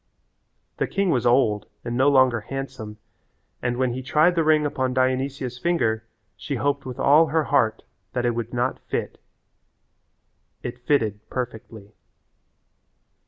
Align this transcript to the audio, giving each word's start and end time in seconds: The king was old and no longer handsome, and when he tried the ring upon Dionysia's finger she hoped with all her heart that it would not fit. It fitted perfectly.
The 0.77 0.87
king 0.87 1.11
was 1.11 1.27
old 1.27 1.67
and 1.85 1.95
no 1.95 2.09
longer 2.09 2.41
handsome, 2.41 2.97
and 3.61 3.77
when 3.77 3.93
he 3.93 4.01
tried 4.01 4.33
the 4.33 4.43
ring 4.43 4.65
upon 4.65 4.95
Dionysia's 4.95 5.59
finger 5.59 6.07
she 6.35 6.55
hoped 6.55 6.87
with 6.87 6.97
all 6.97 7.27
her 7.27 7.43
heart 7.43 7.83
that 8.13 8.25
it 8.25 8.33
would 8.33 8.51
not 8.51 8.79
fit. 8.79 9.19
It 10.63 10.79
fitted 10.87 11.19
perfectly. 11.29 11.93